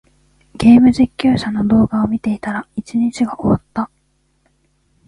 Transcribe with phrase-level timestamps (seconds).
[0.55, 3.91] ゲーム実況者の動画を見ていたら、一日が終わった。